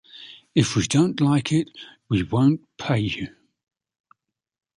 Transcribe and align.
If 0.55 0.75
we 0.75 0.87
don't 0.87 1.21
like 1.21 1.51
it, 1.51 1.69
we 2.09 2.23
won't 2.23 2.61
pay 2.79 3.01
you. 3.01 3.35